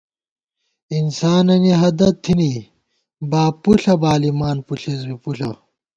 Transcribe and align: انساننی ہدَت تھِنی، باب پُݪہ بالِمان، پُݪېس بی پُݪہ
انساننی 0.95 1.73
ہدَت 1.81 2.15
تھِنی، 2.23 2.53
باب 3.29 3.53
پُݪہ 3.63 3.93
بالِمان، 4.01 4.57
پُݪېس 4.67 5.01
بی 5.07 5.15
پُݪہ 5.23 5.49